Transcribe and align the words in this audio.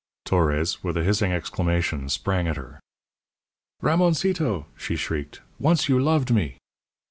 _"Torres, 0.27 0.83
with 0.83 0.97
a 0.97 1.03
hissing 1.03 1.31
exclamation, 1.31 2.09
sprang 2.09 2.47
at 2.47 2.57
her. 2.57 2.79
"Ramoncito!" 3.83 4.65
she 4.75 4.95
shrieked; 4.95 5.41
"once 5.59 5.87
you 5.87 5.99
loved 5.99 6.33
me." 6.33 6.57